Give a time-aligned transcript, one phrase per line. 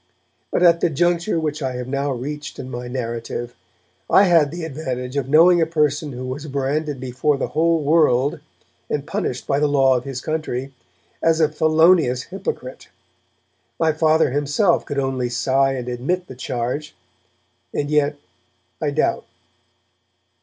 [0.51, 3.53] But at the juncture which I have now reached in my narrative,
[4.09, 8.39] I had the advantage of knowing a person who was branded before the whole world,
[8.89, 10.73] and punished by the law of his country,
[11.21, 12.89] as a felonious hypocrite.
[13.79, 16.95] My Father himself could only sigh and admit the charge.
[17.71, 18.17] And yet
[18.81, 19.25] I doubt.